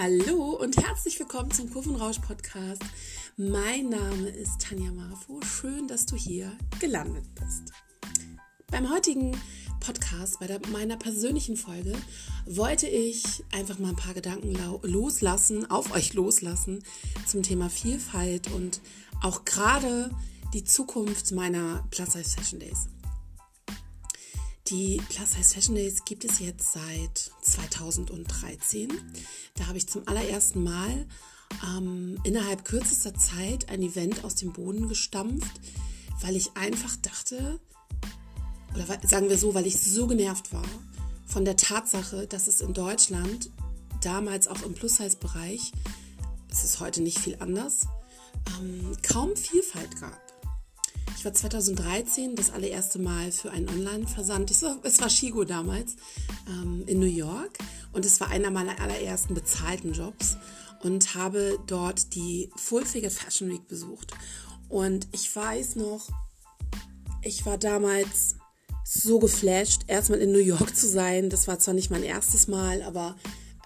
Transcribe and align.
Hallo 0.00 0.50
und 0.52 0.76
herzlich 0.76 1.18
willkommen 1.18 1.50
zum 1.50 1.72
Kurvenrausch 1.72 2.20
Podcast. 2.20 2.84
Mein 3.36 3.88
Name 3.88 4.28
ist 4.28 4.60
Tanja 4.60 4.92
Marfo. 4.92 5.40
Schön, 5.42 5.88
dass 5.88 6.06
du 6.06 6.14
hier 6.14 6.52
gelandet 6.78 7.24
bist. 7.34 7.72
Beim 8.70 8.92
heutigen 8.92 9.36
Podcast, 9.80 10.38
bei 10.38 10.46
der, 10.46 10.60
meiner 10.68 10.96
persönlichen 10.96 11.56
Folge, 11.56 11.94
wollte 12.46 12.86
ich 12.86 13.24
einfach 13.50 13.80
mal 13.80 13.88
ein 13.88 13.96
paar 13.96 14.14
Gedanken 14.14 14.56
loslassen, 14.82 15.68
auf 15.68 15.92
euch 15.92 16.14
loslassen 16.14 16.84
zum 17.26 17.42
Thema 17.42 17.68
Vielfalt 17.68 18.52
und 18.52 18.80
auch 19.20 19.44
gerade 19.44 20.12
die 20.54 20.62
Zukunft 20.62 21.32
meiner 21.32 21.84
Plus 21.90 22.12
Size 22.12 22.36
Fashion 22.36 22.60
Days. 22.60 22.86
Die 24.70 25.00
Plus 25.08 25.32
Size 25.32 25.54
Fashion 25.54 25.74
Days 25.76 26.04
gibt 26.04 26.26
es 26.26 26.40
jetzt 26.40 26.72
seit 26.72 27.30
2013. 27.40 28.92
Da 29.54 29.66
habe 29.66 29.78
ich 29.78 29.88
zum 29.88 30.06
allerersten 30.06 30.62
Mal 30.62 31.06
ähm, 31.64 32.20
innerhalb 32.24 32.66
kürzester 32.66 33.14
Zeit 33.14 33.70
ein 33.70 33.80
Event 33.80 34.24
aus 34.24 34.34
dem 34.34 34.52
Boden 34.52 34.86
gestampft, 34.86 35.60
weil 36.20 36.36
ich 36.36 36.54
einfach 36.54 36.96
dachte, 36.96 37.60
oder 38.74 38.84
sagen 39.08 39.30
wir 39.30 39.38
so, 39.38 39.54
weil 39.54 39.66
ich 39.66 39.80
so 39.80 40.06
genervt 40.06 40.52
war 40.52 40.68
von 41.24 41.46
der 41.46 41.56
Tatsache, 41.56 42.26
dass 42.26 42.46
es 42.46 42.60
in 42.60 42.74
Deutschland 42.74 43.50
damals 44.02 44.48
auch 44.48 44.62
im 44.62 44.74
Plus-Size-Bereich, 44.74 45.72
es 46.50 46.64
ist 46.64 46.80
heute 46.80 47.00
nicht 47.00 47.18
viel 47.18 47.36
anders, 47.40 47.86
ähm, 48.60 48.94
kaum 49.02 49.34
Vielfalt 49.34 49.98
gab. 49.98 50.27
Ich 51.18 51.24
war 51.24 51.34
2013 51.34 52.36
das 52.36 52.52
allererste 52.52 53.00
Mal 53.00 53.32
für 53.32 53.50
einen 53.50 53.68
Online-Versand. 53.68 54.52
Es 54.52 54.62
war, 54.62 54.76
war 54.84 55.10
Shigo 55.10 55.42
damals 55.42 55.96
ähm, 56.46 56.84
in 56.86 57.00
New 57.00 57.06
York 57.06 57.58
und 57.92 58.04
es 58.04 58.20
war 58.20 58.30
einer 58.30 58.52
meiner 58.52 58.80
allerersten 58.80 59.34
bezahlten 59.34 59.94
Jobs 59.94 60.36
und 60.84 61.16
habe 61.16 61.58
dort 61.66 62.14
die 62.14 62.50
Full 62.54 62.84
Figure 62.86 63.10
Fashion 63.10 63.50
Week 63.50 63.66
besucht. 63.66 64.12
Und 64.68 65.08
ich 65.10 65.34
weiß 65.34 65.74
noch, 65.74 66.08
ich 67.22 67.44
war 67.44 67.58
damals 67.58 68.36
so 68.84 69.18
geflasht, 69.18 69.86
erstmal 69.88 70.20
in 70.20 70.30
New 70.30 70.38
York 70.38 70.76
zu 70.76 70.88
sein. 70.88 71.30
Das 71.30 71.48
war 71.48 71.58
zwar 71.58 71.74
nicht 71.74 71.90
mein 71.90 72.04
erstes 72.04 72.46
Mal, 72.46 72.80
aber 72.82 73.16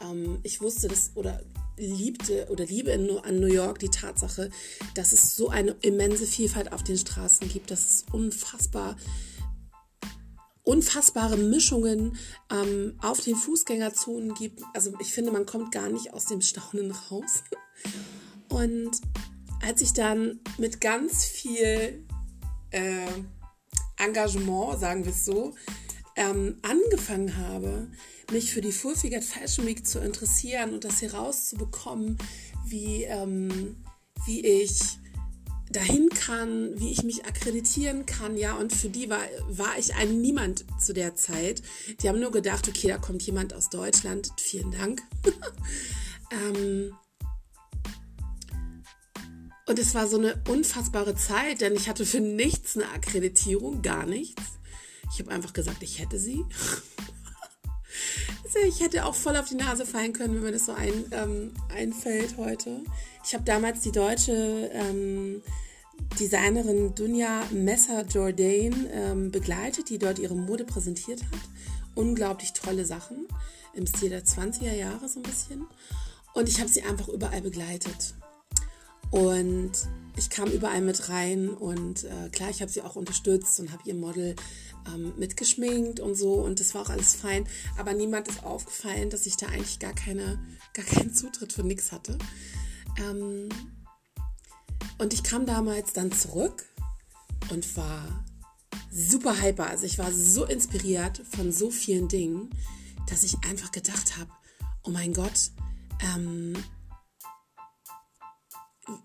ähm, 0.00 0.38
ich 0.42 0.62
wusste 0.62 0.88
das 0.88 1.10
oder 1.16 1.42
liebte 1.76 2.46
oder 2.50 2.64
liebe 2.64 2.92
an 2.92 3.40
New 3.40 3.46
York 3.46 3.78
die 3.78 3.88
Tatsache, 3.88 4.50
dass 4.94 5.12
es 5.12 5.36
so 5.36 5.48
eine 5.48 5.76
immense 5.82 6.26
Vielfalt 6.26 6.72
auf 6.72 6.82
den 6.82 6.98
Straßen 6.98 7.48
gibt, 7.48 7.70
dass 7.70 7.80
es 7.80 8.04
unfassbar 8.12 8.96
unfassbare 10.64 11.36
Mischungen 11.36 12.16
ähm, 12.50 12.96
auf 13.02 13.20
den 13.20 13.34
Fußgängerzonen 13.34 14.34
gibt. 14.34 14.62
Also 14.74 14.92
ich 15.00 15.12
finde, 15.12 15.32
man 15.32 15.44
kommt 15.44 15.72
gar 15.72 15.88
nicht 15.88 16.14
aus 16.14 16.26
dem 16.26 16.40
Staunen 16.40 16.92
raus. 16.92 17.42
Und 18.48 18.90
als 19.60 19.80
ich 19.80 19.92
dann 19.92 20.40
mit 20.58 20.80
ganz 20.80 21.24
viel 21.24 22.06
äh, 22.70 23.06
Engagement, 23.98 24.78
sagen 24.78 25.04
wir 25.04 25.12
es 25.12 25.24
so, 25.24 25.54
ähm, 26.16 26.56
angefangen 26.62 27.36
habe, 27.36 27.88
mich 28.30 28.52
für 28.52 28.60
die 28.60 28.72
Full 28.72 28.96
Figured 28.96 29.24
Fashion 29.24 29.66
Week 29.66 29.86
zu 29.86 29.98
interessieren 29.98 30.74
und 30.74 30.84
das 30.84 31.00
hier 31.00 31.14
rauszubekommen, 31.14 32.18
wie, 32.66 33.04
ähm, 33.04 33.76
wie 34.26 34.44
ich 34.44 34.80
dahin 35.70 36.08
kann, 36.10 36.78
wie 36.78 36.92
ich 36.92 37.02
mich 37.02 37.24
akkreditieren 37.24 38.06
kann, 38.06 38.36
ja, 38.36 38.54
und 38.54 38.72
für 38.72 38.90
die 38.90 39.08
war, 39.08 39.22
war 39.48 39.78
ich 39.78 39.94
ein 39.94 40.20
Niemand 40.20 40.64
zu 40.78 40.92
der 40.92 41.14
Zeit. 41.14 41.62
Die 42.00 42.08
haben 42.08 42.20
nur 42.20 42.30
gedacht, 42.30 42.68
okay, 42.68 42.88
da 42.88 42.98
kommt 42.98 43.22
jemand 43.22 43.54
aus 43.54 43.70
Deutschland, 43.70 44.30
vielen 44.38 44.70
Dank. 44.70 45.02
ähm, 46.30 46.92
und 49.66 49.78
es 49.78 49.94
war 49.94 50.06
so 50.06 50.18
eine 50.18 50.42
unfassbare 50.48 51.14
Zeit, 51.14 51.62
denn 51.62 51.74
ich 51.74 51.88
hatte 51.88 52.04
für 52.04 52.20
nichts 52.20 52.76
eine 52.76 52.90
Akkreditierung, 52.90 53.80
gar 53.80 54.04
nichts. 54.04 54.42
Ich 55.12 55.20
habe 55.20 55.30
einfach 55.30 55.52
gesagt, 55.52 55.82
ich 55.82 55.98
hätte 55.98 56.18
sie. 56.18 56.44
ich 58.68 58.80
hätte 58.80 59.04
auch 59.04 59.14
voll 59.14 59.36
auf 59.36 59.48
die 59.48 59.56
Nase 59.56 59.84
fallen 59.84 60.12
können, 60.12 60.36
wenn 60.36 60.42
mir 60.42 60.52
das 60.52 60.66
so 60.66 60.72
ein, 60.72 61.04
ähm, 61.12 61.52
einfällt 61.74 62.36
heute. 62.38 62.82
Ich 63.24 63.34
habe 63.34 63.44
damals 63.44 63.80
die 63.80 63.92
deutsche 63.92 64.70
ähm, 64.72 65.42
Designerin 66.18 66.94
Dunja 66.94 67.42
Messer-Jordan 67.50 68.86
ähm, 68.92 69.30
begleitet, 69.30 69.90
die 69.90 69.98
dort 69.98 70.18
ihre 70.18 70.34
Mode 70.34 70.64
präsentiert 70.64 71.22
hat. 71.24 71.40
Unglaublich 71.94 72.52
tolle 72.52 72.86
Sachen 72.86 73.26
im 73.74 73.86
Stil 73.86 74.10
der 74.10 74.24
20er 74.24 74.74
Jahre 74.74 75.08
so 75.08 75.20
ein 75.20 75.24
bisschen. 75.24 75.66
Und 76.34 76.48
ich 76.48 76.60
habe 76.60 76.68
sie 76.68 76.82
einfach 76.82 77.08
überall 77.08 77.42
begleitet. 77.42 78.14
Und 79.12 79.72
ich 80.16 80.30
kam 80.30 80.50
überall 80.50 80.80
mit 80.80 81.10
rein 81.10 81.50
und 81.50 82.04
äh, 82.04 82.30
klar, 82.30 82.50
ich 82.50 82.62
habe 82.62 82.72
sie 82.72 82.82
auch 82.82 82.96
unterstützt 82.96 83.60
und 83.60 83.70
habe 83.70 83.82
ihr 83.84 83.94
Model 83.94 84.34
ähm, 84.86 85.12
mitgeschminkt 85.18 86.00
und 86.00 86.14
so 86.14 86.34
und 86.34 86.60
das 86.60 86.74
war 86.74 86.82
auch 86.82 86.90
alles 86.90 87.14
fein. 87.14 87.46
Aber 87.78 87.92
niemand 87.92 88.28
ist 88.28 88.42
aufgefallen, 88.42 89.10
dass 89.10 89.26
ich 89.26 89.36
da 89.36 89.46
eigentlich 89.46 89.78
gar, 89.78 89.94
keine, 89.94 90.38
gar 90.72 90.84
keinen 90.86 91.14
Zutritt 91.14 91.52
für 91.52 91.62
nichts 91.62 91.92
hatte. 91.92 92.16
Ähm, 92.98 93.48
und 94.98 95.12
ich 95.12 95.22
kam 95.22 95.44
damals 95.44 95.92
dann 95.92 96.10
zurück 96.10 96.64
und 97.50 97.76
war 97.76 98.24
super 98.90 99.42
hyper. 99.42 99.66
Also 99.66 99.84
ich 99.84 99.98
war 99.98 100.10
so 100.10 100.46
inspiriert 100.46 101.22
von 101.30 101.52
so 101.52 101.70
vielen 101.70 102.08
Dingen, 102.08 102.48
dass 103.08 103.24
ich 103.24 103.36
einfach 103.48 103.72
gedacht 103.72 104.16
habe, 104.18 104.30
oh 104.84 104.90
mein 104.90 105.12
Gott, 105.12 105.50
ähm, 106.14 106.54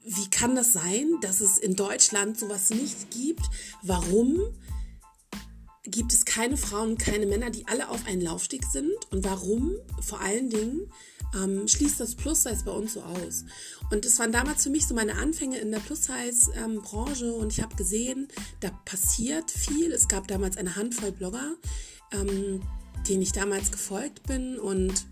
wie 0.03 0.29
kann 0.29 0.55
das 0.55 0.73
sein, 0.73 1.07
dass 1.21 1.41
es 1.41 1.57
in 1.57 1.75
Deutschland 1.75 2.39
sowas 2.39 2.69
nicht 2.69 3.11
gibt? 3.11 3.43
Warum 3.83 4.39
gibt 5.83 6.13
es 6.13 6.25
keine 6.25 6.57
Frauen 6.57 6.97
keine 6.97 7.25
Männer, 7.25 7.49
die 7.49 7.67
alle 7.67 7.89
auf 7.89 8.05
einen 8.05 8.21
Laufsteg 8.21 8.63
sind? 8.65 8.91
Und 9.11 9.23
warum 9.23 9.75
vor 10.01 10.19
allen 10.21 10.49
Dingen 10.49 10.91
ähm, 11.35 11.67
schließt 11.67 11.99
das 11.99 12.15
Plus-Size 12.15 12.63
bei 12.65 12.71
uns 12.71 12.93
so 12.93 13.01
aus? 13.01 13.45
Und 13.91 14.05
das 14.05 14.19
waren 14.19 14.31
damals 14.31 14.63
für 14.63 14.69
mich 14.69 14.87
so 14.87 14.93
meine 14.93 15.15
Anfänge 15.15 15.59
in 15.59 15.71
der 15.71 15.79
Plus-Size-Branche 15.79 17.25
ähm, 17.25 17.33
und 17.33 17.53
ich 17.53 17.61
habe 17.61 17.75
gesehen, 17.75 18.27
da 18.59 18.69
passiert 18.85 19.49
viel. 19.51 19.91
Es 19.91 20.07
gab 20.07 20.27
damals 20.27 20.57
eine 20.57 20.75
Handvoll 20.75 21.11
Blogger, 21.11 21.55
ähm, 22.11 22.61
denen 23.07 23.21
ich 23.21 23.31
damals 23.31 23.71
gefolgt 23.71 24.23
bin 24.23 24.59
und 24.59 25.05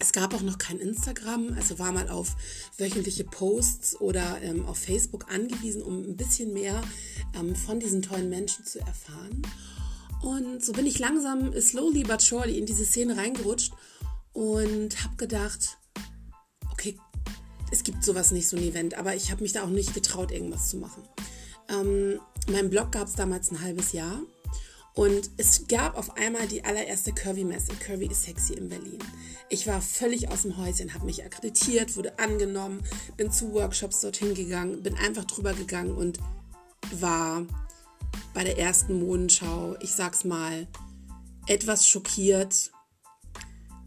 es 0.00 0.12
gab 0.12 0.32
auch 0.34 0.42
noch 0.42 0.58
kein 0.58 0.78
Instagram, 0.78 1.54
also 1.56 1.78
war 1.78 1.92
mal 1.92 2.08
auf 2.08 2.36
wöchentliche 2.76 3.24
Posts 3.24 4.00
oder 4.00 4.40
ähm, 4.42 4.64
auf 4.66 4.78
Facebook 4.78 5.32
angewiesen, 5.32 5.82
um 5.82 6.02
ein 6.02 6.16
bisschen 6.16 6.52
mehr 6.52 6.80
ähm, 7.34 7.56
von 7.56 7.80
diesen 7.80 8.02
tollen 8.02 8.28
Menschen 8.28 8.64
zu 8.64 8.78
erfahren. 8.78 9.42
Und 10.22 10.64
so 10.64 10.72
bin 10.72 10.86
ich 10.86 10.98
langsam, 10.98 11.52
slowly 11.60 12.04
but 12.04 12.22
surely 12.22 12.58
in 12.58 12.66
diese 12.66 12.84
Szene 12.84 13.16
reingerutscht 13.16 13.72
und 14.32 15.02
habe 15.02 15.16
gedacht, 15.16 15.78
okay, 16.72 16.96
es 17.72 17.82
gibt 17.82 18.04
sowas 18.04 18.30
nicht, 18.30 18.48
so 18.48 18.56
ein 18.56 18.62
Event, 18.62 18.94
aber 18.94 19.14
ich 19.14 19.30
habe 19.30 19.42
mich 19.42 19.52
da 19.52 19.64
auch 19.64 19.68
nicht 19.68 19.94
getraut, 19.94 20.30
irgendwas 20.30 20.70
zu 20.70 20.76
machen. 20.76 21.02
Ähm, 21.68 22.20
mein 22.50 22.70
Blog 22.70 22.92
gab 22.92 23.08
es 23.08 23.14
damals 23.14 23.50
ein 23.50 23.60
halbes 23.60 23.92
Jahr 23.92 24.20
und 24.98 25.30
es 25.36 25.68
gab 25.68 25.96
auf 25.96 26.16
einmal 26.16 26.48
die 26.48 26.64
allererste 26.64 27.12
Curvy-Messe. 27.12 27.70
Curvy 27.76 28.06
ist 28.06 28.24
sexy 28.24 28.54
in 28.54 28.68
Berlin. 28.68 28.98
Ich 29.48 29.68
war 29.68 29.80
völlig 29.80 30.28
aus 30.28 30.42
dem 30.42 30.56
Häuschen, 30.56 30.92
habe 30.92 31.06
mich 31.06 31.24
akkreditiert, 31.24 31.96
wurde 31.96 32.18
angenommen, 32.18 32.82
bin 33.16 33.30
zu 33.30 33.52
Workshops 33.52 34.00
dorthin 34.00 34.34
gegangen, 34.34 34.82
bin 34.82 34.96
einfach 34.96 35.24
drüber 35.24 35.54
gegangen 35.54 35.94
und 35.94 36.18
war 36.90 37.46
bei 38.34 38.42
der 38.42 38.58
ersten 38.58 38.98
Modenschau, 38.98 39.76
ich 39.78 39.92
sag's 39.92 40.24
mal, 40.24 40.66
etwas 41.46 41.86
schockiert, 41.86 42.72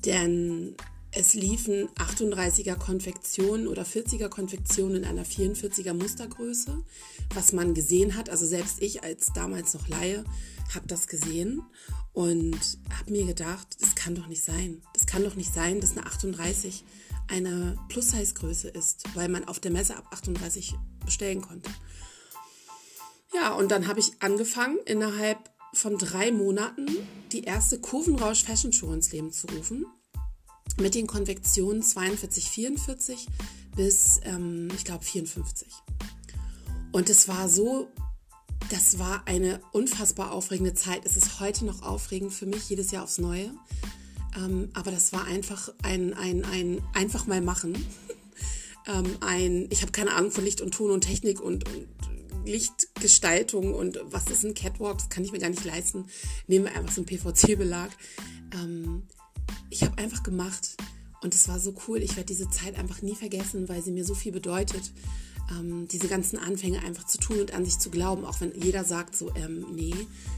denn 0.06 0.78
es 1.14 1.34
liefen 1.34 1.90
38er 1.96 2.76
Konfektionen 2.76 3.68
oder 3.68 3.84
40er 3.84 4.30
Konfektionen 4.30 4.98
in 4.98 5.06
einer 5.06 5.26
44er 5.26 5.94
Mustergröße, 5.94 6.84
was 7.34 7.52
man 7.52 7.74
gesehen 7.74 8.16
hat. 8.16 8.30
Also 8.30 8.46
selbst 8.46 8.82
ich 8.82 9.04
als 9.04 9.28
damals 9.34 9.74
noch 9.74 9.88
Laie 9.88 10.24
habe 10.74 10.88
das 10.88 11.08
gesehen 11.08 11.62
und 12.14 12.60
habe 12.98 13.12
mir 13.12 13.26
gedacht, 13.26 13.68
das 13.82 13.96
kann 13.96 14.16
doch 14.16 14.28
nicht 14.28 14.44
sein. 14.44 14.82
Das 14.94 15.06
kann 15.06 15.24
doch 15.24 15.36
nicht 15.36 15.54
sein, 15.54 15.82
dass 15.82 15.92
eine 15.92 16.06
38 16.06 16.86
eine 17.28 17.78
Plus-Size-Größe 17.90 18.70
ist, 18.70 19.04
weil 19.14 19.30
man 19.30 19.48
auf 19.48 19.60
der 19.60 19.72
Messe 19.72 19.98
ab 19.98 20.08
38 20.12 20.76
bestellen 21.06 21.42
konnte. 21.42 21.70
Ja, 23.34 23.54
und 23.54 23.72
dann 23.72 23.88
habe 23.88 24.00
ich 24.00 24.12
angefangen, 24.20 24.78
innerhalb 24.86 25.38
von 25.74 25.98
drei 25.98 26.32
Monaten 26.32 26.88
die 27.32 27.44
erste 27.44 27.80
Kurvenrausch 27.80 28.44
Fashion 28.44 28.74
Show 28.74 28.92
ins 28.92 29.12
Leben 29.12 29.32
zu 29.32 29.48
rufen. 29.48 29.86
Mit 30.80 30.96
den 30.96 31.08
Konvektionen 31.08 31.82
42, 31.82 32.50
44 32.50 33.28
bis, 33.76 34.20
ähm, 34.24 34.70
ich 34.76 34.86
glaube, 34.86 35.04
54. 35.04 35.68
Und 36.92 37.10
es 37.10 37.28
war 37.28 37.48
so 37.50 37.90
das 38.72 39.00
war 39.00 39.28
eine 39.28 39.60
unfassbar 39.74 40.32
aufregende 40.32 40.74
Zeit. 40.74 41.06
Es 41.06 41.18
ist 41.18 41.42
heute 41.42 41.66
noch 41.66 41.82
aufregend 41.82 42.34
für 42.34 42.46
mich, 42.46 42.70
jedes 42.70 42.92
Jahr 42.92 43.04
aufs 43.04 43.18
Neue. 43.18 43.52
Ähm, 44.38 44.70
aber 44.74 44.92
das 44.92 45.12
war 45.12 45.26
einfach 45.26 45.74
ein, 45.84 46.14
ein, 46.14 46.46
ein 46.46 46.82
einfach 46.94 47.28
mal 47.28 47.42
machen. 47.42 47.74
ähm, 48.88 49.18
ein, 49.20 49.68
ich 49.72 49.82
habe 49.82 49.92
keine 49.92 50.14
Ahnung 50.14 50.32
von 50.32 50.46
Licht 50.46 50.62
und 50.62 50.74
Ton 50.74 50.92
und 50.92 51.02
Technik 51.02 51.42
und, 51.42 51.68
und 51.68 51.88
Lichtgestaltung 52.46 53.74
und 53.74 54.00
was 54.06 54.28
ist 54.28 54.46
ein 54.46 54.54
Catwalk, 54.54 54.98
das 55.00 55.10
kann 55.10 55.24
ich 55.24 55.34
mir 55.34 55.40
gar 55.40 55.50
nicht 55.50 55.66
leisten. 55.66 56.06
Nehmen 56.48 56.66
wir 56.66 56.76
einfach 56.76 56.94
so 56.94 57.02
einen 57.02 57.08
PVC-Belag. 57.08 57.92
Ähm, 58.54 59.04
ich 59.72 59.84
habe 59.84 59.98
einfach 59.98 60.22
gemacht 60.22 60.78
und 61.24 61.34
es 61.34 61.48
war 61.48 61.60
so 61.60 61.74
cool. 61.88 62.00
Ich 62.04 62.16
werde 62.16 62.26
diese 62.26 62.50
Zeit 62.50 62.78
einfach 62.78 63.02
nie 63.02 63.16
vergessen, 63.16 63.70
weil 63.70 63.82
sie 63.82 63.92
mir 63.92 64.06
so 64.06 64.14
viel 64.14 64.32
bedeutet. 64.32 64.92
Ähm, 65.50 65.88
diese 65.88 66.08
ganzen 66.08 66.38
Anfänge 66.38 66.84
einfach 66.84 67.06
zu 67.06 67.18
tun 67.18 67.40
und 67.40 67.54
an 67.54 67.66
sich 67.66 67.80
zu 67.80 67.90
glauben, 67.90 68.26
auch 68.26 68.42
wenn 68.42 68.54
jeder 68.60 68.84
sagt 68.84 69.16
so, 69.16 69.34
ähm, 69.36 69.66
nee, 69.74 69.96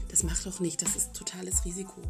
das 0.08 0.22
macht 0.22 0.46
doch 0.46 0.60
nicht, 0.60 0.80
das 0.80 0.96
ist 0.96 1.14
totales 1.14 1.64
Risiko. 1.64 2.00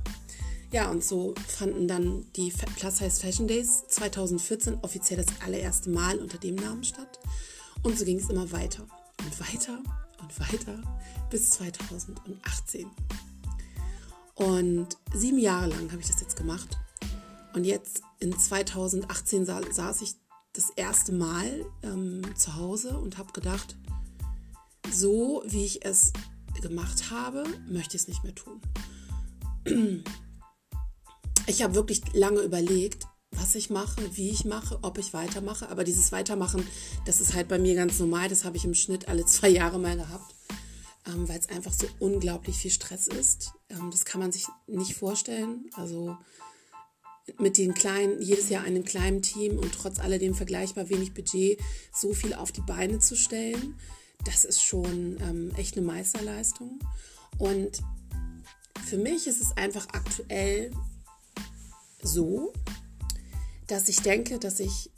Ja, 0.71 0.91
und 0.91 1.05
so 1.05 1.35
fanden 1.47 1.88
dann 1.88 2.26
die 2.37 2.53
Plus 2.76 2.99
Size 2.99 3.21
Fashion 3.21 3.47
Days 3.47 3.85
2014 3.88 4.79
offiziell 4.82 5.23
das 5.23 5.41
allererste 5.44 5.91
Mal 5.91 6.19
unter 6.19 6.38
dem 6.38 6.56
Namen 6.56 6.85
statt. 6.85 7.20
Und 7.82 7.99
so 7.99 8.05
ging 8.05 8.19
es 8.19 8.29
immer 8.29 8.50
weiter 8.50 8.87
und 9.25 9.41
weiter 9.41 9.79
und 10.20 10.41
weiter 10.41 10.82
bis 11.31 11.50
2018. 11.50 12.91
Und 14.35 14.88
sieben 15.15 15.38
Jahre 15.38 15.69
lang 15.69 15.93
habe 15.93 16.00
ich 16.00 16.09
das 16.09 16.20
jetzt 16.20 16.37
gemacht. 16.37 16.77
Und 17.55 17.65
jetzt 17.65 18.03
in 18.19 18.37
2018 18.37 19.47
sa 19.47 19.61
saß 19.71 20.03
ich 20.03 20.17
das 20.53 20.71
erste 20.71 21.12
Mal 21.12 21.65
ähm, 21.83 22.23
zu 22.37 22.56
Hause 22.56 22.99
und 22.99 23.17
habe 23.17 23.33
gedacht, 23.33 23.77
so 24.91 25.43
wie 25.47 25.65
ich 25.65 25.85
es 25.85 26.12
gemacht 26.61 27.11
habe, 27.11 27.45
möchte 27.69 27.97
ich 27.97 28.03
es 28.03 28.09
nicht 28.09 28.25
mehr 28.25 28.35
tun. 28.35 28.61
Ich 31.47 31.62
habe 31.62 31.75
wirklich 31.75 32.01
lange 32.15 32.41
überlegt, 32.41 33.06
was 33.31 33.55
ich 33.55 33.69
mache, 33.69 34.17
wie 34.17 34.31
ich 34.31 34.47
mache, 34.47 34.79
ob 34.81 34.97
ich 34.97 35.12
weitermache. 35.12 35.69
Aber 35.69 35.85
dieses 35.85 36.11
Weitermachen, 36.11 36.67
das 37.05 37.21
ist 37.21 37.35
halt 37.35 37.49
bei 37.49 37.59
mir 37.59 37.75
ganz 37.75 37.99
normal. 37.99 38.31
Das 38.31 38.45
habe 38.45 38.56
ich 38.56 38.65
im 38.65 38.73
Schnitt 38.73 39.09
alle 39.09 39.27
zwei 39.27 39.51
Jahre 39.51 39.79
mal 39.79 39.95
gehabt, 39.95 40.35
ähm, 41.06 41.29
weil 41.29 41.39
es 41.39 41.51
einfach 41.51 41.73
so 41.73 41.87
unglaublich 41.99 42.56
viel 42.56 42.71
Stress 42.71 43.09
ist. 43.09 43.53
Ähm, 43.69 43.91
das 43.91 44.06
kann 44.06 44.23
man 44.23 44.33
sich 44.33 44.47
nicht 44.67 44.95
vorstellen. 44.95 45.69
Also 45.75 46.17
mit 47.38 47.59
den 47.59 47.75
kleinen, 47.75 48.21
jedes 48.21 48.49
Jahr 48.49 48.65
einem 48.65 48.85
kleinen 48.85 49.23
Team 49.23 49.59
und 49.59 49.73
trotz 49.73 49.99
alledem 49.99 50.35
vergleichbar 50.35 50.88
wenig 50.91 51.15
Budget 51.15 51.59
so 51.93 52.12
viel 52.12 52.35
auf 52.35 52.53
die 52.53 52.61
Beine 52.61 52.99
zu 52.99 53.17
stellen, 53.17 53.76
das 54.25 54.44
ist 54.44 54.62
schon 54.62 55.19
ähm, 55.21 55.53
echt 55.56 55.76
eine 55.76 55.87
Meisterleistung. 55.87 56.79
Und 57.38 57.82
für 58.87 58.99
mich 58.99 59.26
ist 59.26 59.41
es 59.41 59.56
einfach 59.56 59.88
aktuell 59.93 60.71
so, 62.03 62.53
dass 63.67 63.88
ich 63.88 64.00
denke, 64.00 64.38
dass 64.38 64.61
ich 64.61 64.91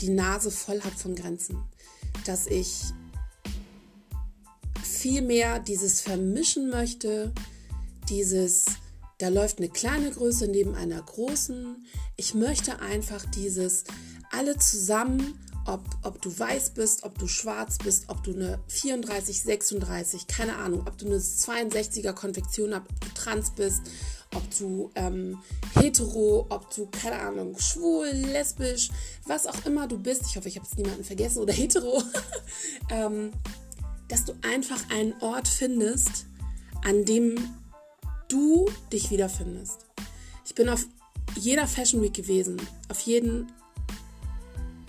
die 0.00 0.10
Nase 0.10 0.50
voll 0.50 0.80
habe 0.82 0.96
von 0.96 1.14
Grenzen. 1.14 1.62
Dass 2.24 2.46
ich 2.46 2.82
viel 4.82 5.22
mehr 5.22 5.58
dieses 5.58 6.00
Vermischen 6.00 6.70
möchte, 6.70 7.32
dieses, 8.08 8.66
da 9.20 9.28
läuft 9.28 9.58
eine 9.58 9.68
kleine 9.68 10.10
Größe 10.10 10.48
neben 10.48 10.74
einer 10.74 11.00
großen. 11.02 11.84
Ich 12.16 12.32
möchte 12.32 12.80
einfach 12.80 13.22
dieses, 13.26 13.84
alle 14.30 14.56
zusammen, 14.56 15.38
ob, 15.66 15.82
ob 16.02 16.22
du 16.22 16.36
weiß 16.36 16.70
bist, 16.70 17.04
ob 17.04 17.18
du 17.18 17.28
schwarz 17.28 17.76
bist, 17.76 18.04
ob 18.08 18.24
du 18.24 18.32
eine 18.32 18.58
34, 18.68 19.42
36, 19.42 20.26
keine 20.26 20.56
Ahnung, 20.56 20.86
ob 20.86 20.96
du 20.96 21.04
eine 21.04 21.18
62er 21.18 22.14
Konfektion 22.14 22.74
hast, 22.74 22.88
ob 22.90 23.00
du 23.00 23.08
trans 23.14 23.50
bist, 23.50 23.82
ob 24.34 24.58
du 24.58 24.90
ähm, 24.94 25.36
hetero, 25.78 26.46
ob 26.48 26.74
du, 26.74 26.86
keine 26.86 27.20
Ahnung, 27.20 27.58
schwul, 27.58 28.08
lesbisch, 28.08 28.88
was 29.26 29.46
auch 29.46 29.66
immer 29.66 29.86
du 29.86 29.98
bist, 29.98 30.22
ich 30.30 30.36
hoffe, 30.38 30.48
ich 30.48 30.56
habe 30.56 30.66
es 30.66 30.78
niemanden 30.78 31.04
vergessen, 31.04 31.40
oder 31.40 31.52
hetero, 31.52 32.02
ähm, 32.90 33.32
dass 34.08 34.24
du 34.24 34.32
einfach 34.40 34.80
einen 34.88 35.12
Ort 35.20 35.46
findest, 35.46 36.24
an 36.82 37.04
dem 37.04 37.36
du 38.30 38.66
dich 38.92 39.10
wiederfindest. 39.10 39.86
Ich 40.44 40.54
bin 40.54 40.68
auf 40.68 40.86
jeder 41.36 41.66
Fashion 41.66 42.02
Week 42.02 42.14
gewesen, 42.14 42.60
auf 42.88 43.00
jeden, 43.00 43.52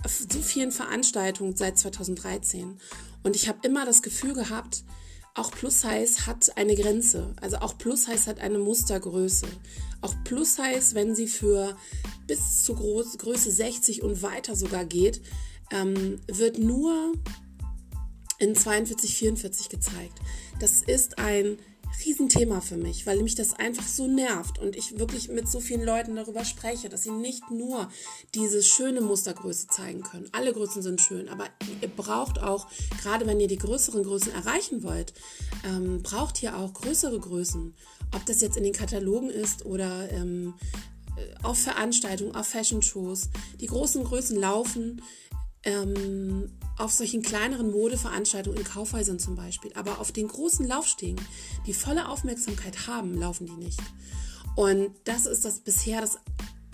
auf 0.04 0.26
so 0.32 0.40
vielen 0.40 0.72
Veranstaltungen 0.72 1.56
seit 1.56 1.78
2013 1.78 2.80
und 3.24 3.36
ich 3.36 3.48
habe 3.48 3.60
immer 3.68 3.86
das 3.86 4.02
Gefühl 4.02 4.34
gehabt, 4.34 4.84
auch 5.34 5.52
Plus 5.52 5.82
Size 5.82 6.26
hat 6.26 6.58
eine 6.58 6.76
Grenze. 6.76 7.34
Also 7.40 7.58
auch 7.58 7.78
Plus 7.78 8.06
Size 8.06 8.26
hat 8.26 8.40
eine 8.40 8.58
Mustergröße. 8.58 9.48
Auch 10.02 10.14
Plus 10.26 10.56
Size, 10.56 10.94
wenn 10.94 11.16
sie 11.16 11.28
für 11.28 11.78
bis 12.28 12.64
zur 12.64 12.76
Groß 12.76 13.18
Größe 13.18 13.50
60 13.50 14.04
und 14.04 14.22
weiter 14.24 14.56
sogar 14.56 14.84
geht, 14.84 15.22
ähm, 15.72 16.20
wird 16.28 16.60
nur 16.60 17.14
in 18.40 18.56
42, 18.56 19.16
44 19.16 19.70
gezeigt. 19.70 20.20
Das 20.60 20.82
ist 20.82 21.18
ein 21.18 21.58
Riesenthema 22.04 22.62
für 22.62 22.78
mich, 22.78 23.06
weil 23.06 23.22
mich 23.22 23.36
das 23.36 23.54
einfach 23.54 23.86
so 23.86 24.08
nervt 24.08 24.60
und 24.60 24.76
ich 24.76 24.98
wirklich 25.00 25.30
mit 25.30 25.48
so 25.48 25.60
vielen 25.60 25.84
Leuten 25.84 26.16
darüber 26.16 26.46
spreche, 26.46 26.90
dass 26.90 27.04
sie 27.04 27.12
nicht 27.12 27.52
nur 27.52 27.90
diese 28.34 28.64
schöne 28.64 29.02
Mustergröße 29.02 29.68
zeigen 29.68 30.02
können. 30.02 30.30
Alle 30.32 30.54
Größen 30.54 30.82
sind 30.82 31.02
schön, 31.02 31.30
aber 31.30 31.46
ihr 31.82 31.88
braucht 31.88 32.42
auch, 32.42 32.68
gerade 33.02 33.26
wenn 33.28 33.40
ihr 33.40 33.48
die 33.48 33.58
größeren 33.58 34.04
Größen 34.04 34.34
erreichen 34.34 34.84
wollt, 34.84 35.14
ähm, 35.66 36.02
braucht 36.02 36.42
ihr 36.42 36.58
auch 36.58 36.74
größere 36.74 37.20
Größen. 37.20 37.74
Ob 38.14 38.26
das 38.26 38.42
jetzt 38.42 38.58
in 38.58 38.64
den 38.64 38.74
Katalogen 38.74 39.30
ist 39.30 39.66
oder 39.66 40.12
ähm, 40.12 40.54
äh, 41.16 41.44
auf 41.44 41.58
Veranstaltungen, 41.58 42.36
auf 42.36 42.48
Fashion-Shows. 42.48 43.30
Die 43.60 43.68
großen 43.68 44.04
Größen 44.04 44.38
laufen 44.40 45.02
ähm, 45.64 46.52
auf 46.78 46.92
solchen 46.92 47.22
kleineren 47.22 47.72
Modeveranstaltungen 47.72 48.60
in 48.60 48.66
Kaufhäusern 48.66 49.20
zum 49.20 49.36
Beispiel. 49.36 49.72
Aber 49.76 50.00
auf 50.00 50.12
den 50.12 50.28
großen 50.28 50.68
Laufstegen, 50.68 51.20
die 51.66 51.74
volle 51.74 52.10
Aufmerksamkeit 52.10 52.88
haben, 52.88 53.14
laufen 53.16 53.46
die 53.46 53.64
nicht. 53.64 53.80
Und 54.56 54.92
das 55.04 55.26
ist 55.26 55.46
das 55.46 55.60
bisher 55.60 56.02
das 56.02 56.18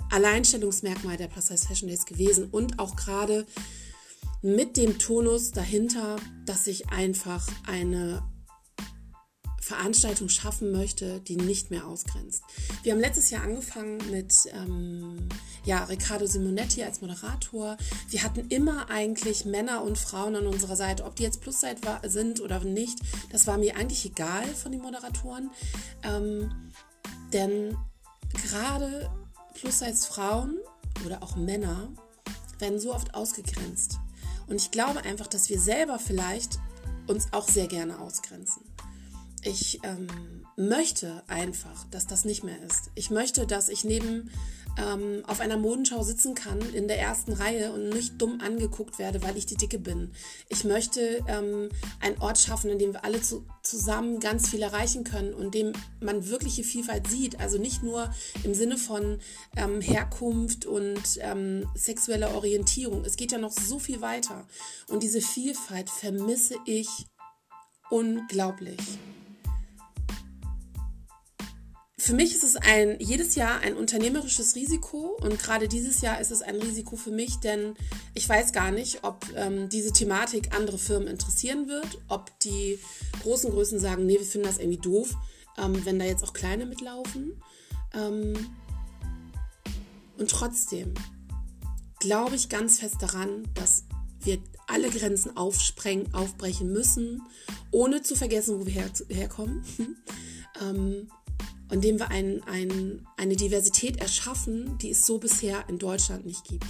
Alleinstellungsmerkmal 0.09 1.17
der 1.17 1.27
Plus 1.27 1.47
Size 1.47 1.67
Fashion 1.67 1.89
Days 1.89 2.05
gewesen 2.05 2.47
und 2.49 2.79
auch 2.79 2.95
gerade 2.95 3.45
mit 4.41 4.77
dem 4.77 4.97
Tonus 4.97 5.51
dahinter, 5.51 6.15
dass 6.45 6.67
ich 6.67 6.89
einfach 6.89 7.45
eine 7.67 8.23
Veranstaltung 9.67 10.29
schaffen 10.29 10.71
möchte, 10.71 11.19
die 11.19 11.35
nicht 11.35 11.71
mehr 11.71 11.85
ausgrenzt. 11.85 12.43
Wir 12.83 12.93
haben 12.93 13.01
letztes 13.01 13.29
Jahr 13.29 13.43
angefangen 13.43 13.97
mit 14.09 14.33
ähm, 14.53 15.27
ja, 15.65 15.83
Riccardo 15.83 16.25
Simonetti 16.25 16.83
als 16.83 17.01
Moderator. 17.01 17.75
Wir 18.09 18.23
hatten 18.23 18.47
immer 18.47 18.89
eigentlich 18.89 19.43
Männer 19.43 19.83
und 19.83 19.97
Frauen 19.97 20.37
an 20.37 20.47
unserer 20.47 20.77
Seite. 20.77 21.03
Ob 21.03 21.17
die 21.17 21.23
jetzt 21.23 21.41
Pluszeit 21.41 21.79
sind 22.03 22.39
oder 22.39 22.63
nicht, 22.63 22.97
das 23.31 23.45
war 23.45 23.57
mir 23.57 23.75
eigentlich 23.75 24.05
egal 24.05 24.45
von 24.55 24.71
den 24.71 24.81
Moderatoren. 24.81 25.51
Ähm, 26.03 26.71
denn 27.33 27.77
gerade 28.31 29.09
Plus-Size-Frauen 29.55 30.57
oder 31.05 31.21
auch 31.21 31.35
Männer 31.35 31.89
werden 32.59 32.79
so 32.79 32.93
oft 32.93 33.13
ausgegrenzt. 33.13 33.97
Und 34.47 34.55
ich 34.55 34.71
glaube 34.71 35.03
einfach, 35.03 35.27
dass 35.27 35.49
wir 35.49 35.59
selber 35.59 35.99
vielleicht 35.99 36.57
uns 37.07 37.27
auch 37.33 37.49
sehr 37.49 37.67
gerne 37.67 37.99
ausgrenzen 37.99 38.66
ich 39.47 39.79
ähm, 39.83 40.07
möchte 40.57 41.23
einfach, 41.27 41.85
dass 41.89 42.05
das 42.05 42.25
nicht 42.25 42.43
mehr 42.43 42.61
ist. 42.63 42.91
Ich 42.95 43.09
möchte, 43.09 43.47
dass 43.47 43.69
ich 43.69 43.83
neben 43.83 44.29
ähm, 44.77 45.23
auf 45.25 45.39
einer 45.39 45.57
Modenschau 45.57 46.03
sitzen 46.03 46.35
kann 46.35 46.59
in 46.73 46.87
der 46.87 46.99
ersten 46.99 47.33
Reihe 47.33 47.71
und 47.71 47.89
nicht 47.89 48.21
dumm 48.21 48.41
angeguckt 48.41 48.99
werde, 48.99 49.23
weil 49.23 49.37
ich 49.37 49.45
die 49.45 49.55
Dicke 49.55 49.79
bin. 49.79 50.11
Ich 50.49 50.65
möchte 50.65 51.23
ähm, 51.27 51.69
einen 51.99 52.17
Ort 52.19 52.39
schaffen, 52.39 52.69
in 52.69 52.77
dem 52.77 52.93
wir 52.93 53.03
alle 53.03 53.21
zu, 53.21 53.45
zusammen 53.63 54.19
ganz 54.19 54.49
viel 54.49 54.61
erreichen 54.61 55.03
können 55.03 55.33
und 55.33 55.55
dem 55.55 55.73
man 55.99 56.27
wirkliche 56.27 56.63
Vielfalt 56.63 57.07
sieht. 57.07 57.39
Also 57.39 57.57
nicht 57.57 57.81
nur 57.81 58.13
im 58.43 58.53
Sinne 58.53 58.77
von 58.77 59.19
ähm, 59.55 59.81
Herkunft 59.81 60.65
und 60.65 61.01
ähm, 61.21 61.67
sexueller 61.75 62.35
Orientierung. 62.35 63.05
Es 63.05 63.15
geht 63.15 63.31
ja 63.31 63.37
noch 63.37 63.51
so 63.51 63.79
viel 63.79 64.01
weiter. 64.01 64.45
Und 64.89 65.03
diese 65.03 65.21
Vielfalt 65.21 65.89
vermisse 65.89 66.55
ich 66.65 66.87
unglaublich 67.89 68.77
für 71.99 72.13
mich 72.13 72.35
ist 72.35 72.43
es 72.43 72.55
ein, 72.55 72.97
jedes 72.99 73.33
Jahr 73.35 73.59
ein 73.61 73.75
unternehmerisches 73.75 74.55
Risiko 74.55 75.17
und 75.19 75.39
gerade 75.39 75.67
dieses 75.67 76.01
Jahr 76.01 76.21
ist 76.21 76.31
es 76.31 76.43
ein 76.43 76.55
Risiko 76.55 76.95
für 76.95 77.09
mich, 77.09 77.37
denn 77.37 77.73
ich 78.13 78.29
weiß 78.29 78.51
gar 78.51 78.69
nicht, 78.71 79.03
ob 79.03 79.25
ähm, 79.35 79.67
diese 79.69 79.91
Thematik 79.91 80.55
andere 80.55 80.77
Firmen 80.77 81.07
interessieren 81.07 81.67
wird, 81.67 81.97
ob 82.07 82.37
die 82.39 82.79
großen 83.23 83.49
Größen 83.49 83.79
sagen, 83.79 84.05
nee, 84.05 84.19
wir 84.19 84.25
finden 84.25 84.45
das 84.45 84.59
irgendwie 84.59 84.77
doof, 84.77 85.15
ähm, 85.57 85.83
wenn 85.85 85.97
da 85.97 86.05
jetzt 86.05 86.23
auch 86.23 86.33
kleine 86.33 86.67
mitlaufen. 86.67 87.41
Ähm, 87.95 88.33
und 90.19 90.29
trotzdem 90.29 90.93
glaube 91.99 92.35
ich 92.35 92.47
ganz 92.47 92.79
fest 92.79 92.97
daran, 92.99 93.47
dass 93.55 93.85
wir 94.19 94.37
alle 94.67 94.91
Grenzen 94.91 95.35
aufsprengen, 95.35 96.13
aufbrechen 96.13 96.71
müssen, 96.71 97.23
ohne 97.71 98.03
zu 98.03 98.15
vergessen, 98.15 98.59
wo 98.59 98.67
wir 98.67 98.73
her, 98.73 98.91
herkommen. 99.09 99.63
ähm, 100.61 101.09
indem 101.71 101.99
wir 101.99 102.09
ein, 102.09 102.41
ein, 102.43 103.05
eine 103.17 103.35
Diversität 103.35 103.97
erschaffen, 103.97 104.77
die 104.79 104.91
es 104.91 105.05
so 105.05 105.17
bisher 105.17 105.67
in 105.67 105.77
Deutschland 105.77 106.25
nicht 106.25 106.43
gibt. 106.45 106.65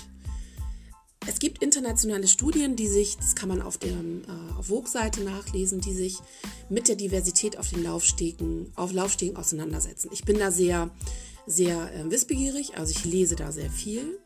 Es 1.28 1.40
gibt 1.40 1.62
internationale 1.62 2.28
Studien, 2.28 2.78
die 2.78 2.88
sich, 2.88 3.18
das 3.18 3.36
kann 3.36 3.50
man 3.50 3.62
auf 3.62 3.78
der 3.78 3.92
äh, 3.92 4.64
Vogue-Seite 4.64 5.22
nachlesen, 5.22 5.82
die 5.82 5.94
sich 5.94 6.20
mit 6.70 6.88
der 6.88 6.96
Diversität 6.96 7.58
auf 7.58 7.70
den 7.70 7.84
Laufstegen, 7.84 8.72
auf 8.76 8.94
Laufstegen 8.94 9.36
auseinandersetzen. 9.36 10.10
Ich 10.14 10.24
bin 10.24 10.40
da 10.40 10.52
sehr, 10.52 10.90
sehr 11.46 11.94
äh, 11.94 12.10
wissbegierig, 12.10 12.78
also 12.78 12.92
ich 12.92 13.04
lese 13.04 13.36
da 13.36 13.52
sehr 13.52 13.70
viel. 13.70 14.18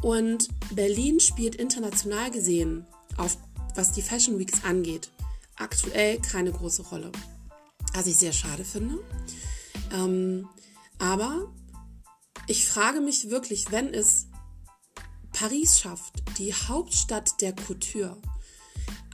Und 0.00 0.48
Berlin 0.74 1.20
spielt 1.20 1.54
international 1.56 2.30
gesehen, 2.30 2.86
auf, 3.18 3.36
was 3.74 3.92
die 3.92 4.02
Fashion 4.02 4.38
Weeks 4.38 4.64
angeht, 4.64 5.10
aktuell 5.56 6.18
keine 6.18 6.50
große 6.50 6.82
Rolle. 6.82 7.12
Was 7.92 8.06
ich 8.06 8.16
sehr 8.16 8.32
schade 8.32 8.64
finde. 8.64 8.98
Ähm, 9.92 10.48
aber 10.98 11.52
ich 12.46 12.66
frage 12.66 13.00
mich 13.00 13.30
wirklich, 13.30 13.70
wenn 13.70 13.92
es 13.92 14.28
Paris 15.32 15.80
schafft, 15.80 16.22
die 16.38 16.52
Hauptstadt 16.52 17.40
der 17.40 17.54
Couture, 17.54 18.16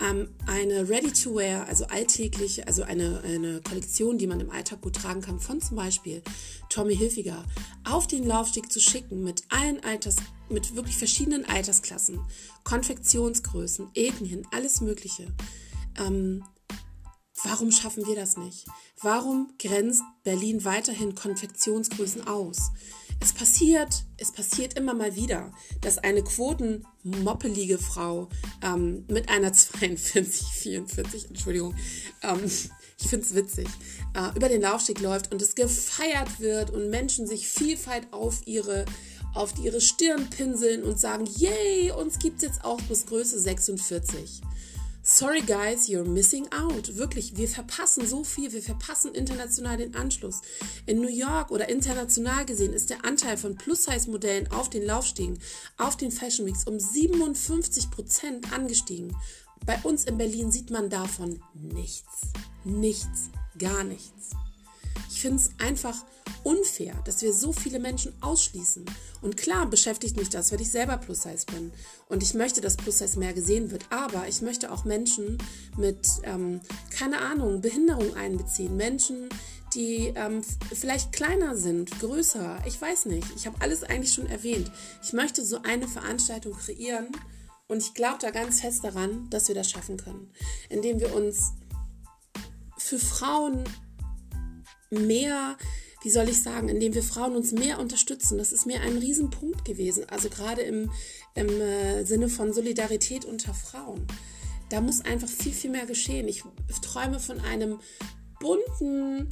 ähm, 0.01 0.35
eine 0.47 0.89
Ready-to-Wear, 0.89 1.67
also 1.67 1.87
alltägliche, 1.87 2.67
also 2.67 2.83
eine, 2.83 3.21
eine 3.25 3.61
Kollektion, 3.61 4.19
die 4.19 4.27
man 4.27 4.41
im 4.41 4.51
Alltag 4.51 4.81
gut 4.81 4.97
tragen 4.97 5.21
kann, 5.21 5.41
von 5.41 5.61
zum 5.61 5.77
Beispiel 5.77 6.23
Tommy 6.69 6.97
Hilfiger, 6.97 7.45
auf 7.85 8.07
den 8.07 8.27
Laufsteg 8.27 8.71
zu 8.71 8.81
schicken 8.81 9.23
mit 9.23 9.43
allen 9.49 9.83
Alters, 9.85 10.17
mit 10.49 10.77
wirklich 10.77 10.97
verschiedenen 10.97 11.45
Altersklassen, 11.45 12.21
Konfektionsgrößen, 12.65 13.91
Ethnien, 13.95 14.47
alles 14.53 14.81
Mögliche. 14.81 15.35
Ähm, 15.99 16.45
warum 17.45 17.73
schaffen 17.73 18.07
wir 18.07 18.17
das 18.17 18.37
nicht? 18.37 18.67
Warum 19.01 19.53
grenzt 19.59 20.03
Berlin 20.25 20.65
weiterhin 20.65 21.15
Konfektionsgrößen 21.15 22.27
aus? 22.27 22.71
Es 23.21 23.33
passiert, 23.33 24.05
es 24.17 24.31
passiert 24.31 24.79
immer 24.79 24.95
mal 24.95 25.17
wieder, 25.17 25.53
dass 25.81 25.99
eine 25.99 26.23
quotenmoppelige 26.23 27.79
Frau 27.79 28.29
ähm, 28.63 29.05
mit 29.09 29.29
einer 29.29 29.53
42, 29.55 30.47
44, 30.47 31.29
Entschuldigung, 31.29 31.75
ähm, 32.23 32.45
ich 33.01 33.09
finde 33.09 33.27
es 33.27 33.35
witzig, 33.35 33.69
äh, 34.15 34.37
über 34.37 34.49
den 34.49 34.63
Laufsteg 34.63 35.01
läuft 35.01 35.33
und 35.33 35.43
es 35.43 35.55
gefeiert 35.55 36.41
wird 36.41 36.71
und 36.71 36.91
Menschen 36.91 37.27
sich 37.27 37.49
Vielfalt 37.49 38.13
auf 38.13 38.47
ihre 38.47 38.85
auf 39.35 39.53
ihre 39.63 39.81
Stirn 39.81 40.29
pinseln 40.31 40.83
und 40.83 40.99
sagen, 40.99 41.27
yay, 41.37 41.93
uns 41.93 42.19
gibt 42.19 42.39
es 42.39 42.49
jetzt 42.49 42.65
auch 42.65 42.81
bis 42.83 43.07
Größe 43.07 43.39
46. 43.39 44.41
Sorry 45.11 45.41
guys, 45.41 45.89
you're 45.89 46.05
missing 46.05 46.53
out. 46.53 46.99
Wirklich, 46.99 47.35
wir 47.35 47.49
verpassen 47.49 48.07
so 48.07 48.25
viel, 48.25 48.53
wir 48.53 48.63
verpassen 48.63 49.15
international 49.15 49.79
den 49.79 49.95
Anschluss. 49.95 50.43
In 50.85 51.01
New 51.01 51.09
York 51.09 51.51
oder 51.51 51.71
international 51.71 52.45
gesehen 52.45 52.75
ist 52.75 52.91
der 52.91 53.07
Anteil 53.07 53.39
von 53.39 53.57
Plus-Size-Modellen 53.57 54.53
auf 54.53 54.69
den 54.69 54.85
Laufstegen, 54.85 55.39
auf 55.79 55.97
den 55.97 56.11
Fashion 56.11 56.45
Weeks 56.45 56.65
um 56.65 56.79
57 56.79 57.91
Prozent 57.91 58.53
angestiegen. 58.53 59.17
Bei 59.65 59.79
uns 59.83 60.05
in 60.05 60.19
Berlin 60.19 60.53
sieht 60.53 60.69
man 60.69 60.91
davon 60.91 61.43
nichts. 61.55 62.29
Nichts, 62.65 63.31
gar 63.59 63.85
nichts. 63.85 64.37
Ich 65.11 65.21
finde 65.21 65.39
es 65.39 65.51
einfach 65.59 65.97
unfair, 66.45 66.95
dass 67.05 67.23
wir 67.23 67.33
so 67.33 67.53
viele 67.53 67.79
Menschen 67.79 68.13
ausschließen. 68.21 68.85
Und 69.21 69.37
klar 69.37 69.67
beschäftigt 69.67 70.17
mich 70.17 70.29
das, 70.29 70.53
weil 70.53 70.61
ich 70.61 70.71
selber 70.71 70.99
Plus-Size 70.99 71.47
bin. 71.47 71.73
Und 72.09 72.23
ich 72.23 72.35
möchte, 72.35 72.61
dass 72.61 72.77
Plus-Size 72.77 73.19
mehr 73.19 73.33
gesehen 73.33 73.71
wird. 73.71 73.87
Aber 73.91 74.29
ich 74.29 74.43
möchte 74.43 74.71
auch 74.71 74.85
Menschen 74.85 75.39
mit, 75.77 76.07
ähm, 76.25 76.61
keine 76.91 77.21
Ahnung, 77.21 77.61
Behinderung 77.61 78.15
einbeziehen. 78.15 78.77
Menschen, 78.77 79.29
die 79.75 80.13
ähm, 80.15 80.43
vielleicht 80.75 81.13
kleiner 81.13 81.57
sind, 81.57 81.99
größer. 82.01 82.63
Ich 82.67 82.81
weiß 82.81 83.07
nicht. 83.07 83.27
Ich 83.37 83.47
habe 83.47 83.61
alles 83.61 83.83
eigentlich 83.85 84.13
schon 84.13 84.27
erwähnt. 84.27 84.71
Ich 85.03 85.13
möchte 85.13 85.45
so 85.45 85.63
eine 85.63 85.89
Veranstaltung 85.89 86.53
kreieren. 86.53 87.09
Und 87.67 87.79
ich 87.79 87.95
glaube 87.95 88.19
da 88.21 88.31
ganz 88.31 88.61
fest 88.61 88.85
daran, 88.85 89.29
dass 89.31 89.49
wir 89.49 89.55
das 89.55 89.71
schaffen 89.71 89.99
können. 89.99 90.31
Indem 90.71 91.01
wir 91.01 91.15
uns 91.15 91.53
für 92.79 92.99
Frauen 92.99 93.65
mehr 94.91 95.57
wie 96.03 96.11
soll 96.11 96.29
ich 96.29 96.43
sagen, 96.43 96.69
indem 96.69 96.95
wir 96.95 97.03
Frauen 97.03 97.35
uns 97.35 97.53
mehr 97.53 97.81
unterstützen. 97.81 98.39
Das 98.39 98.53
ist 98.53 98.67
mir 98.67 98.81
ein 98.81 98.99
Riesenpunkt 98.99 99.65
gewesen. 99.65 100.05
Also 100.09 100.29
gerade 100.29 100.63
im, 100.63 100.91
im 101.35 101.49
äh, 101.49 102.05
Sinne 102.05 102.29
von 102.29 102.53
Solidarität 102.53 103.25
unter 103.25 103.53
Frauen. 103.53 104.07
Da 104.71 104.81
muss 104.81 105.01
einfach 105.01 105.29
viel, 105.29 105.53
viel 105.53 105.71
mehr 105.71 105.87
geschehen. 105.87 106.29
Ich 106.29 106.45
träume 106.83 107.19
von 107.19 107.41
einem 107.41 107.81
bunten, 108.39 109.29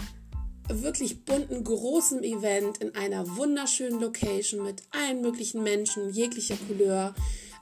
wirklich 0.69 1.25
bunten, 1.25 1.63
großen 1.63 2.25
Event 2.25 2.79
in 2.79 2.95
einer 2.97 3.37
wunderschönen 3.37 4.01
Location 4.01 4.65
mit 4.65 4.83
allen 4.91 5.21
möglichen 5.21 5.63
Menschen 5.63 6.11
jeglicher 6.11 6.57
Couleur. 6.67 7.15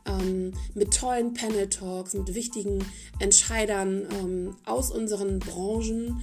Ähm, 0.06 0.52
mit 0.74 0.94
tollen 0.94 1.32
Panel 1.32 1.68
Talks, 1.68 2.12
mit 2.12 2.34
wichtigen 2.34 2.84
Entscheidern 3.20 4.06
ähm, 4.12 4.56
aus 4.66 4.90
unseren 4.90 5.38
Branchen 5.38 6.22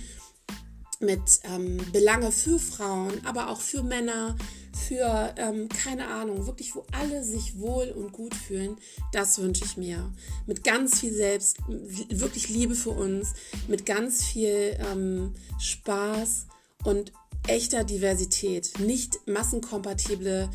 mit 1.02 1.40
ähm, 1.44 1.78
Belange 1.92 2.32
für 2.32 2.60
Frauen, 2.60 3.26
aber 3.26 3.50
auch 3.50 3.62
für 3.62 3.84
Männer, 3.84 4.36
für, 4.74 5.34
ähm, 5.38 5.68
keine 5.70 6.08
Ahnung, 6.08 6.46
wirklich, 6.46 6.76
wo 6.76 6.86
alle 6.92 7.24
sich 7.24 7.60
wohl 7.60 7.90
und 7.90 8.12
gut 8.12 8.34
fühlen, 8.34 8.78
das 9.12 9.40
wünsche 9.40 9.66
ich 9.66 9.78
mir. 9.78 10.12
Mit 10.48 10.64
ganz 10.64 11.00
viel 11.00 11.14
Selbst, 11.14 11.58
wirklich 11.68 12.50
Liebe 12.50 12.76
für 12.76 12.92
uns, 12.92 13.34
mit 13.68 13.86
ganz 13.86 14.24
viel 14.24 14.78
ähm, 14.92 15.34
Spaß 15.60 16.48
und 16.84 17.12
echter 17.48 17.84
Diversität, 17.84 18.80
nicht 18.80 19.28
massenkompatible 19.28 20.50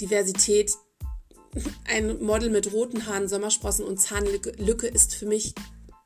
Diversität. 0.00 0.72
Ein 1.84 2.22
Model 2.22 2.50
mit 2.50 2.72
roten 2.72 3.06
Haaren, 3.06 3.28
Sommersprossen 3.28 3.84
und 3.84 4.00
Zahnlücke 4.00 4.86
ist 4.86 5.14
für 5.14 5.26
mich 5.26 5.54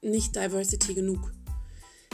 nicht 0.02 0.36
Diversity 0.36 0.94
genug. 0.94 1.32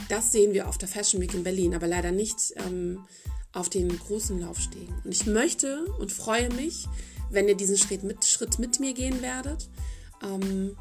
Das 0.09 0.31
sehen 0.31 0.53
wir 0.53 0.67
auf 0.67 0.77
der 0.77 0.87
Fashion 0.87 1.21
Week 1.21 1.33
in 1.33 1.43
Berlin, 1.43 1.73
aber 1.75 1.87
leider 1.87 2.11
nicht 2.11 2.53
ähm, 2.57 3.05
auf 3.53 3.69
den 3.69 3.97
großen 3.97 4.39
Laufstegen. 4.39 4.93
Und 5.03 5.11
ich 5.11 5.25
möchte 5.25 5.85
und 5.99 6.11
freue 6.11 6.49
mich, 6.53 6.87
wenn 7.29 7.47
ihr 7.47 7.55
diesen 7.55 7.77
Schritt 7.77 8.03
mit, 8.03 8.25
Schritt 8.25 8.59
mit 8.59 8.79
mir 8.79 8.93
gehen 8.93 9.21
werdet. 9.21 9.69
Ähm, 10.23 10.75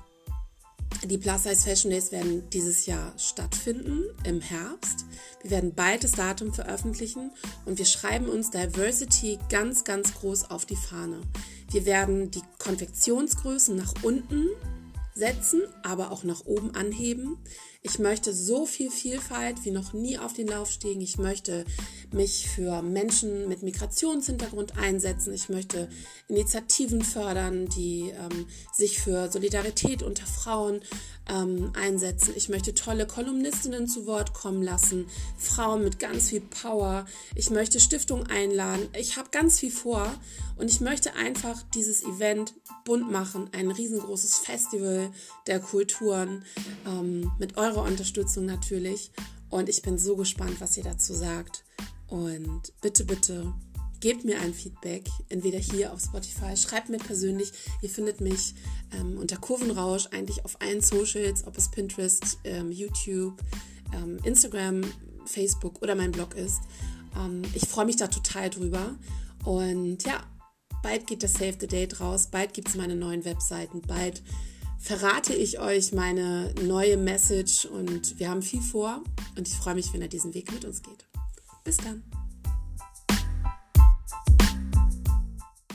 die 1.04 1.16
Plus 1.16 1.44
Size 1.44 1.56
Fashion 1.56 1.90
Days 1.90 2.12
werden 2.12 2.48
dieses 2.50 2.84
Jahr 2.86 3.18
stattfinden 3.18 4.04
im 4.24 4.40
Herbst. 4.40 5.06
Wir 5.42 5.52
werden 5.52 5.74
bald 5.74 6.04
das 6.04 6.12
Datum 6.12 6.52
veröffentlichen 6.52 7.32
und 7.64 7.78
wir 7.78 7.86
schreiben 7.86 8.28
uns 8.28 8.50
Diversity 8.50 9.38
ganz, 9.48 9.84
ganz 9.84 10.14
groß 10.14 10.50
auf 10.50 10.66
die 10.66 10.76
Fahne. 10.76 11.22
Wir 11.70 11.86
werden 11.86 12.30
die 12.30 12.42
Konfektionsgrößen 12.58 13.76
nach 13.76 13.94
unten 14.02 14.48
setzen, 15.14 15.62
aber 15.82 16.10
auch 16.10 16.24
nach 16.24 16.44
oben 16.44 16.74
anheben. 16.74 17.38
Ich 17.82 17.98
möchte 17.98 18.34
so 18.34 18.66
viel 18.66 18.90
Vielfalt 18.90 19.64
wie 19.64 19.70
noch 19.70 19.94
nie 19.94 20.18
auf 20.18 20.34
den 20.34 20.48
Laufstegen. 20.48 21.00
Ich 21.00 21.16
möchte 21.16 21.64
mich 22.12 22.46
für 22.46 22.82
Menschen 22.82 23.48
mit 23.48 23.62
Migrationshintergrund 23.62 24.76
einsetzen. 24.76 25.32
Ich 25.32 25.48
möchte 25.48 25.88
Initiativen 26.28 27.00
fördern, 27.00 27.68
die 27.68 28.10
ähm, 28.10 28.46
sich 28.70 29.00
für 29.00 29.30
Solidarität 29.32 30.02
unter 30.02 30.26
Frauen 30.26 30.82
ähm, 31.30 31.72
einsetzen. 31.74 32.34
Ich 32.36 32.50
möchte 32.50 32.74
tolle 32.74 33.06
Kolumnistinnen 33.06 33.88
zu 33.88 34.06
Wort 34.06 34.34
kommen 34.34 34.62
lassen, 34.62 35.06
Frauen 35.38 35.82
mit 35.82 35.98
ganz 35.98 36.28
viel 36.28 36.42
Power. 36.42 37.06
Ich 37.34 37.48
möchte 37.48 37.80
Stiftungen 37.80 38.26
einladen. 38.26 38.88
Ich 38.98 39.16
habe 39.16 39.30
ganz 39.30 39.58
viel 39.58 39.70
vor 39.70 40.12
und 40.58 40.70
ich 40.70 40.80
möchte 40.80 41.14
einfach 41.14 41.62
dieses 41.74 42.02
Event 42.02 42.52
bunt 42.84 43.10
machen. 43.10 43.48
Ein 43.52 43.70
riesengroßes 43.70 44.38
Festival 44.38 45.10
der 45.46 45.60
Kulturen 45.60 46.44
ähm, 46.86 47.30
mit 47.38 47.56
eurer 47.56 47.69
eure 47.70 47.82
Unterstützung 47.82 48.46
natürlich. 48.46 49.10
Und 49.48 49.68
ich 49.68 49.82
bin 49.82 49.98
so 49.98 50.16
gespannt, 50.16 50.60
was 50.60 50.76
ihr 50.76 50.84
dazu 50.84 51.14
sagt. 51.14 51.64
Und 52.08 52.72
bitte, 52.80 53.04
bitte 53.04 53.52
gebt 54.00 54.24
mir 54.24 54.40
ein 54.40 54.54
Feedback, 54.54 55.08
entweder 55.28 55.58
hier 55.58 55.92
auf 55.92 56.00
Spotify, 56.00 56.56
schreibt 56.56 56.88
mir 56.88 56.98
persönlich. 56.98 57.52
Ihr 57.82 57.90
findet 57.90 58.20
mich 58.20 58.54
ähm, 58.98 59.18
unter 59.18 59.36
Kurvenrausch 59.36 60.06
eigentlich 60.10 60.44
auf 60.44 60.60
allen 60.60 60.80
Socials, 60.80 61.46
ob 61.46 61.56
es 61.58 61.70
Pinterest, 61.70 62.38
ähm, 62.44 62.72
YouTube, 62.72 63.40
ähm, 63.94 64.18
Instagram, 64.24 64.82
Facebook 65.26 65.82
oder 65.82 65.94
mein 65.94 66.12
Blog 66.12 66.34
ist. 66.34 66.60
Ähm, 67.16 67.42
ich 67.54 67.68
freue 67.68 67.84
mich 67.84 67.96
da 67.96 68.06
total 68.06 68.48
drüber. 68.48 68.96
Und 69.44 70.04
ja, 70.04 70.24
bald 70.82 71.06
geht 71.06 71.22
das 71.22 71.34
Save 71.34 71.56
the 71.60 71.66
Date 71.66 72.00
raus, 72.00 72.28
bald 72.30 72.54
gibt 72.54 72.68
es 72.68 72.76
meine 72.76 72.96
neuen 72.96 73.24
Webseiten, 73.24 73.82
bald 73.82 74.22
verrate 74.80 75.34
ich 75.34 75.60
euch 75.60 75.92
meine 75.92 76.52
neue 76.62 76.96
Message 76.96 77.66
und 77.66 78.18
wir 78.18 78.30
haben 78.30 78.42
viel 78.42 78.62
vor 78.62 79.02
und 79.36 79.46
ich 79.46 79.54
freue 79.54 79.74
mich, 79.74 79.92
wenn 79.92 80.02
ihr 80.02 80.08
diesen 80.08 80.34
Weg 80.34 80.50
mit 80.52 80.64
uns 80.64 80.82
geht. 80.82 81.06
Bis 81.64 81.76
dann. 81.76 82.02